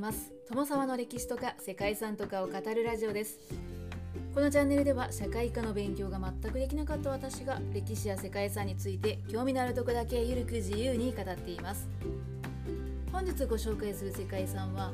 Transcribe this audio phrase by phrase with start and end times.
[0.00, 0.32] います。
[0.48, 3.38] 友沢の歴史とか世界遺産とかを語るラジオです。
[4.34, 11.86] このチャンネルでは社会科の勉強が全くできなかった私が歴史や世界遺産について興味のあるとこだけゆるく自由に語っています。
[13.12, 14.90] 本日ご紹介する世界遺産は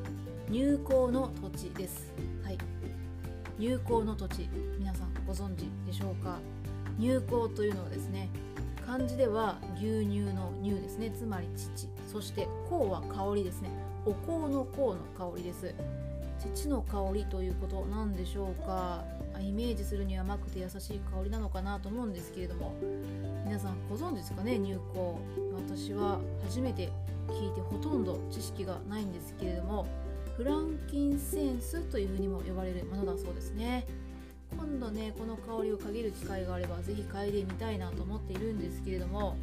[0.48, 2.12] 入港の土地です。
[2.42, 2.58] はい。
[3.60, 6.40] 入港の土地皆さんご存知でしょうか？
[6.98, 8.28] 入港というのはですね
[8.84, 11.12] 漢字では牛乳の乳ですね。
[11.12, 11.88] つまり乳。
[12.10, 13.70] そして香は香りですね。
[14.06, 15.74] お香の香の香りです。
[16.54, 19.02] 乳の香りということなんでしょうか。
[19.40, 22.72] イメージするには甘くて優しい香りなのかなと思うんですけれども。
[23.44, 24.80] 皆さんご存知ですかね入香。
[25.74, 26.88] 私は初めて
[27.26, 29.86] 聞いてほとんど知識がないんですけれども。
[30.36, 33.88] フランキンセンスというふうにも呼ばれるものだそうですね。
[34.56, 39.36] 今度ねこの香りを嗅げる機会があれば是非嗅いでみたいなと思っているんですけれども。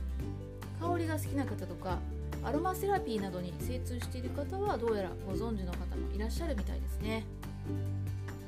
[0.80, 2.00] 香りが好きな方とか
[2.43, 7.25] アロマセラピーなどに精通している方はどうやらご存知の方もいらっしゃるみたいですね。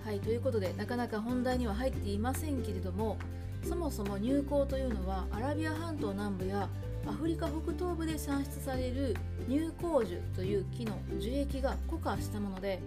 [0.03, 3.17] はいということでなかなか本題には入っていませんけれども
[3.63, 6.69] そもそも入香というのはアラビア半島南部や
[7.07, 9.15] アフリカ北東部で産出される
[9.47, 12.79] 入香樹という木の樹液が固化したもので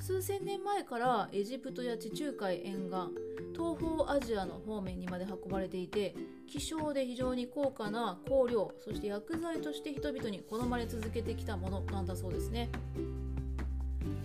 [0.00, 6.14] 数千年前からエジプトや地中海沿岸東方アジアの方面にまで運ばれていて
[6.52, 12.68] 希少で非常に高価な香料そして薬剤として人々に好まれ続けてきたものなんだそうですね。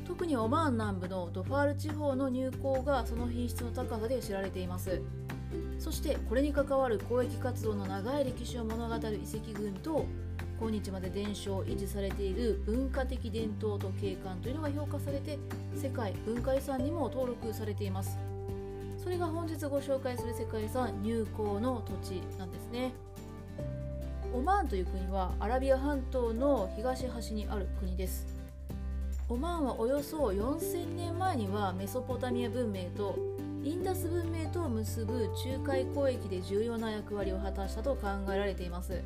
[0.06, 5.02] 特にオマーン南部のドファール地方の入港がその品質の高さで知られています。
[5.80, 10.06] そしてこれに関わる交易活動の長い歴史を物語る遺跡群と
[10.60, 15.40] 今日まで伝承維持されている文化的伝統と景観というのが評価されて
[15.74, 18.18] 世界文化遺産にも登録されています。
[19.08, 22.92] それが本日ご紹介する世界遺産入港の土地なんですね。
[24.34, 28.28] オマーンという国はアラビア半島の東端にある国です。
[29.30, 33.18] オマーンはおよそ4000年前にはメソポタミア文明と
[33.64, 39.02] インダス文明とを結ぶ仲介交易で重要な役割を果たしたと考えられています。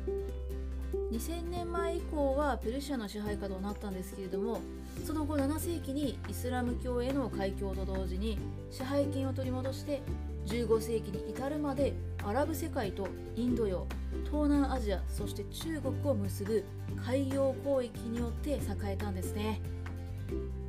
[1.10, 4.60] 2000年前以降はペルシャの支配下となったんですけれども
[5.04, 8.38] その後7世紀にイスラム教への開教と同時に
[8.70, 10.02] 支配権を取り戻して
[10.46, 11.94] 15世紀に至るまで
[12.24, 13.86] アラブ世界とインド洋
[14.24, 16.64] 東南アジアそして中国を結ぶ
[17.06, 19.60] 海洋交易によって栄えたんですね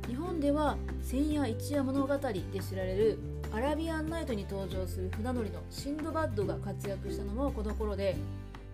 [0.06, 3.18] 日本では千夜一夜物語で知られる
[3.52, 8.16] アラビアンナイトに登場する船乗りのシンドバッドが活躍したのもこの頃で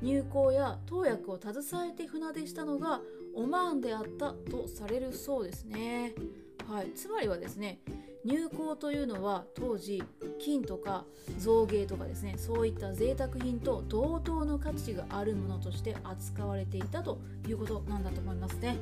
[0.03, 3.01] 入港や投薬を携えて船出したのが
[3.35, 6.15] オマーンであったとされるそうですね。
[6.69, 7.81] はい、つまりはですね
[8.25, 10.03] 入港というのは当時
[10.39, 11.05] 金とか
[11.39, 17.19] 造芸とかですねそういった贅沢品と同等の価値があるものとして扱われていたと
[17.49, 18.77] いうことなんだと思いますね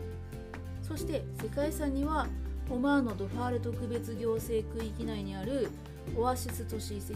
[0.82, 2.26] そして世界遺産には
[2.68, 5.70] オマーンのドファール特別行政区域内にある
[6.16, 7.14] オアシス都市遺跡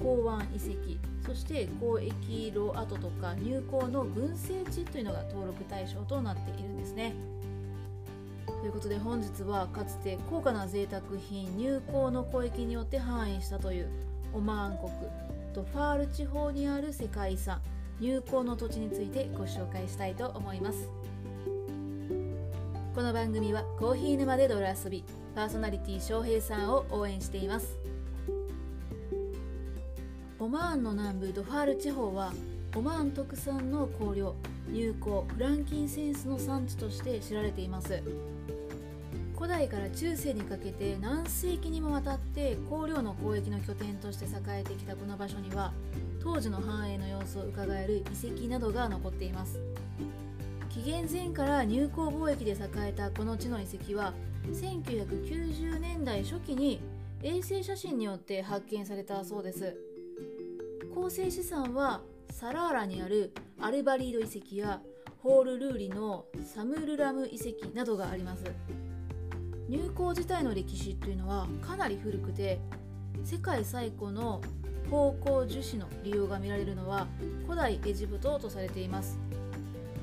[0.00, 7.14] 港湾遺跡そして交易路跡とか入港の群生地というのが登録対象となっているんですね。
[8.46, 13.88] ということで本日はかつて高価な贅沢品入港の交易によって繁栄したという
[14.32, 14.90] オマーン国
[15.52, 17.60] とファール地方にある世界遺産
[18.00, 20.88] 入港の土地についてご紹介したいと思います
[22.94, 25.04] この番組はコーヒー沼で泥遊び
[25.34, 27.78] パーソナリティ翔平さんを応援しています
[30.40, 32.32] オマーンの南部ドファール地方は
[32.76, 34.36] オマーン特産の香料
[34.72, 38.00] 乳香フランキンセンスの産地として知られています。
[39.36, 45.72] 古代から中世にかけて何世紀にもわたって香料の交易の拠点として栄えてきたこの場所には
[46.22, 49.60] 当時の繁栄の様子をうかがえる遺跡などが残っています。
[50.70, 52.56] 紀元前から入港貿易で栄
[52.90, 54.12] えたこの地の遺跡は
[54.52, 56.80] 1990年代初期に
[57.24, 59.87] 衛星写真によって発見されたそうです。
[60.94, 62.00] 構成資産は
[62.30, 64.80] サラーラにあるアルバリード遺跡や
[65.22, 68.44] ホールルーリのサムルラム遺跡などがあります。
[69.68, 72.58] 入港自体の歴史というのはかなり古くて
[73.22, 74.40] 世界最古の
[74.90, 77.06] 方向樹脂の利用が見られるのは
[77.44, 79.18] 古代エジプトとされています。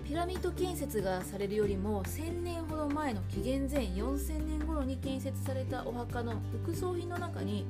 [0.03, 7.65] ピラミッド建設がされるよりも1000年ほど前の紀元前4000年頃に建設されたお墓の副葬品の中に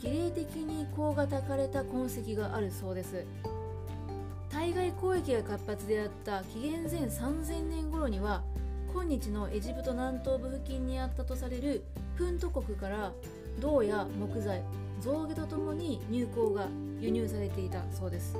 [0.00, 3.24] 儀礼的に甲がたかれた痕跡があるそうです。
[4.50, 8.42] 対外交易が活発であった紀元前3000年頃には
[8.92, 11.84] 今日のエジプト南東部付近にあったとされる
[12.16, 13.12] プント国から
[13.60, 14.62] 銅や木材
[15.00, 16.68] 象牙とともに入港が
[16.98, 18.36] 輸入されていたそうです。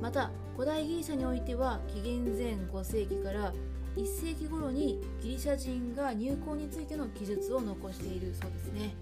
[0.00, 3.52] また古代ギリシャにおいては紀元前5世紀から
[3.96, 8.94] 1世紀頃にギリシャ人が入港についての記述を残しているそうですね。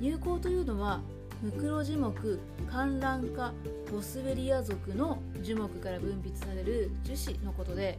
[0.00, 1.00] 入港というのは
[1.42, 2.40] ムクロ樹木
[2.70, 3.52] 観覧科
[3.92, 7.98] ボスベリア属の樹木から分泌される樹脂のことで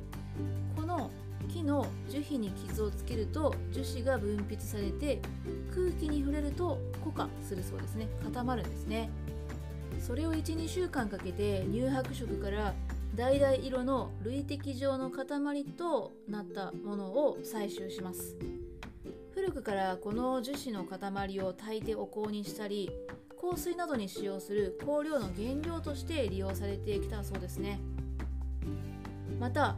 [0.76, 1.12] この
[1.48, 5.20] 木の樹皮に傷をつけると樹脂が分泌されて
[5.74, 8.08] 空気に触れると固化するそうですね。
[8.24, 9.10] 固まるんですね。
[10.00, 12.74] それを12週間かけて乳白色から
[13.16, 18.36] 橙色の類滴状の塊となったものを採集します。
[19.48, 22.92] 古くからこの樹脂の塊を炊いてお香にしたり
[23.40, 27.80] 香水などに使用する香料の原料として利用されてきたそうですね。
[29.40, 29.78] また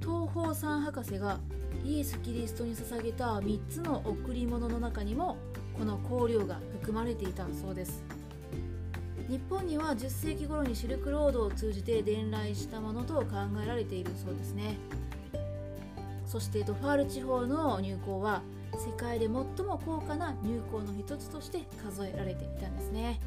[0.00, 1.40] 東方三博士が
[1.82, 5.38] イエス・キリストに捧げた3つの贈り物の中にも
[5.78, 8.04] この香料が含まれていたそうです。
[9.30, 13.24] 日本には10世紀頃にシルクロードを通じて伝来したものと考
[13.64, 14.76] えられているそうですね。
[16.26, 18.42] そしてドファール地方の入港は
[18.76, 23.20] 世界で最も高価な入港の一つとして数えられていたんですね。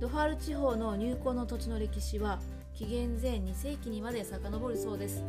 [0.00, 2.40] ドファール地方の入港の土地の歴史は
[2.74, 5.22] 紀元前2世紀にまで遡るそうです。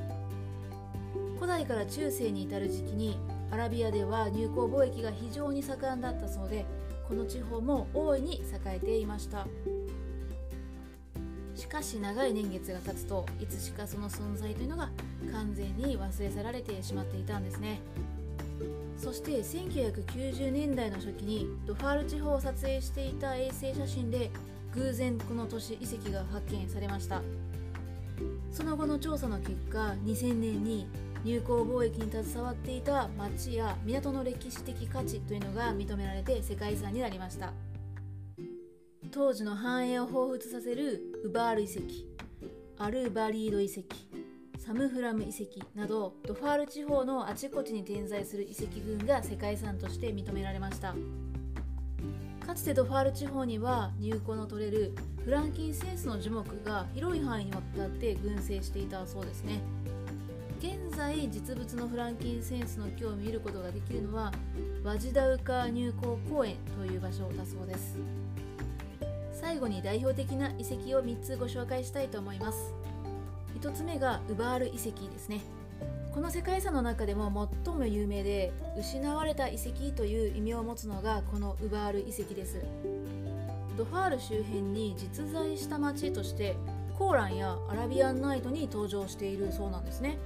[1.36, 3.18] 古代から中世に至る時期に
[3.52, 6.66] アラビアでは入港貿易が非常に盛んだったそうで
[7.07, 9.46] この地方も大いに栄えていました。
[11.54, 14.90] しかし長い年月が経つといつしかその存在というのが
[15.31, 17.80] 完全に忘れ去られてしまっていたんですね。
[18.97, 24.31] そして1990年代の初期にドファール地方を撮影していた衛星写真で
[24.74, 27.21] 偶然この都市遺跡が発見されました。
[28.51, 30.88] その後の調査の結果2000年に
[31.25, 37.51] 入港貿易に携わっていた町や港の歴史的価値というのが認められて世界遺産になりました。
[39.12, 41.81] 当時の繁栄を彷彿させるウバール遺跡
[42.77, 43.83] アルバリード遺跡
[44.60, 50.96] サムフラム遺跡などドファール地方のあちこちに点在する遺跡群が世界遺産として認められました。
[52.46, 59.62] かつてドファール地方には入港の取れるフランキンセンスの樹木が広い範囲にわたって群生していたそうですね。
[60.60, 64.31] 現在実物のフランキンセンスの木を見ることができるのは
[64.84, 67.98] ワジダウカ入港公園という場所だそうです。
[69.34, 72.84] 最後に代表的な遺跡を3つご紹介したいと思います。
[73.65, 75.41] 1つ目がウバール遺跡ですね。
[76.13, 82.62] この世界遺産の中でも最も有名で失われた遺跡という意味を持つのがこのウバール遺跡です。
[83.75, 86.56] ドファール周辺に実在した町として
[86.95, 90.19] コーランやアラビアンナイトに登場しているそうなんですね。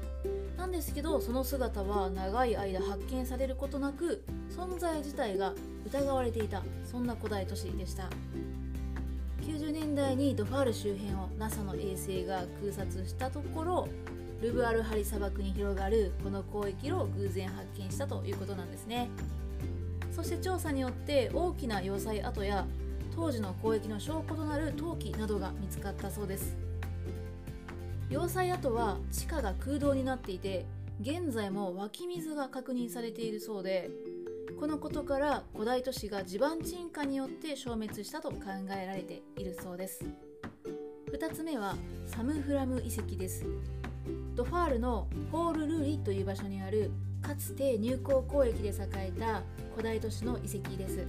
[0.58, 5.54] なんですけどその姿は長い間発見されることなく存在自体が
[5.86, 6.62] 疑われていた。
[6.84, 8.10] そんな古代都市でした。
[9.50, 13.88] 90年代にドファール周辺を NASA の衛星が空撮したところ
[14.44, 19.10] ルブアルハリ砂漠に広がるこの広域を偶然発見したということなんですね。
[20.12, 22.68] そして調査によって大きな要塞跡や
[23.16, 26.56] 当時の交易の証拠となる陶器などが見つかったそうです。
[28.12, 30.68] 要塞跡は地下が空洞になっていて
[31.02, 33.90] 現在も湧き水が確認されているそうで
[34.58, 38.38] このことから古代都市が地盤沈下によって消滅したと考
[38.78, 40.04] えられているそうです。
[41.12, 41.76] 2つ目は
[42.08, 43.46] サムフラム遺跡です。
[44.36, 51.06] ドファールのホールルーリという場所にあるかつて入港交易で栄えた古代都市の遺跡です。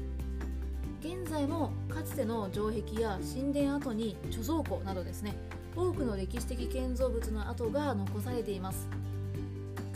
[1.01, 5.35] 現在もかつての城壁や神殿跡に貯蔵庫などですね。
[5.75, 8.89] 多くの歴史的建造物の跡が残されています。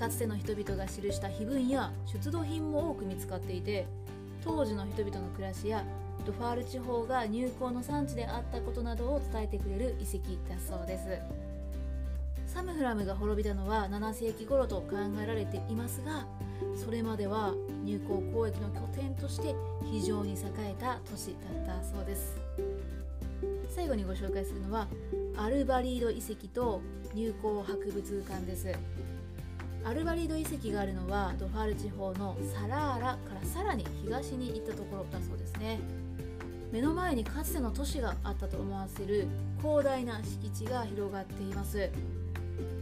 [0.04, 3.86] かつての人々が記した碑文や出土品も多く見つかっていて
[4.44, 5.82] 当時の人々の暮らしや
[6.26, 11.04] ドファール地方が入港の産地であったことなどを伝えてくれる遺跡だそうです。
[12.46, 16.26] サムフラムが滅びたのは7世紀頃と考えられていますが
[16.76, 19.54] それまでは入港交易の拠点として
[19.90, 21.34] 非常に栄えた都市
[21.64, 22.36] だったそうです。
[23.70, 24.86] 最後にご紹介するのは
[25.38, 26.82] アルバリード遺跡と
[27.14, 28.68] 入港博物館です。
[29.84, 35.78] アルバリド遺跡があるのはドファール地方のサラーラからさらに東に行ったところだそうですね。
[36.72, 41.90] 目の前にかつての都市があったと思わせる広大な敷地が広がっています。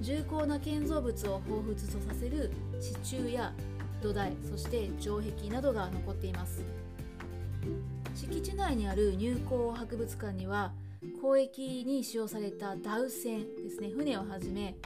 [0.00, 3.52] 重厚な建造物を彷彿とさせる地中や
[4.00, 6.62] 土台そして城壁などが残っています。
[8.14, 10.72] 敷地内にある入港博物館には
[11.22, 14.76] 交易に使用されたダウ船ですね船をはじめ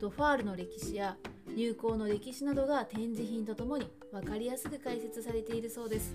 [0.00, 1.16] ドファールの歴史や
[1.54, 6.14] 入港の歴史などが展示品とともに分かりやすく解説されているそうです。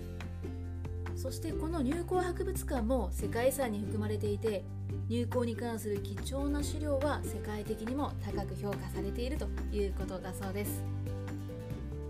[1.14, 4.64] そしてこの入港博物館も世界遺産に含まれていて
[5.08, 10.84] 入港に関する貴重な資料は世界的にも高く評価されているということだそうです。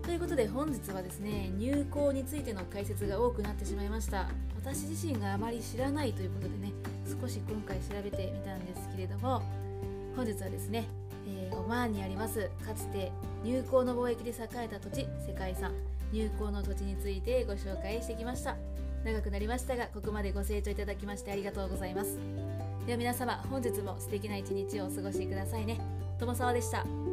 [0.03, 4.29] ということで本日はですね入港についての解説が多くなってしまいました。
[4.55, 6.73] 私自身があまり知らないということでね
[7.21, 9.41] 少し今回調べてみたんですけれども
[10.15, 10.87] 本日はですね、
[11.69, 12.49] マーンにあります。
[12.65, 13.11] かつて
[13.43, 15.71] 入港の貿易で栄えた土地世界遺産。
[16.11, 18.57] 入港の土地についてご紹介してきました。
[19.05, 22.17] 長くなりましたがここまでご清聴いただきましてありがとうございます。
[22.85, 25.79] では皆様本日も素敵な一日をお過ごしくださいね。
[26.19, 27.08] 友沢でした。